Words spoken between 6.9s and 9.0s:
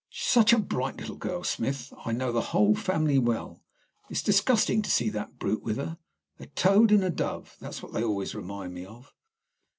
and a dove, that's what they always remind me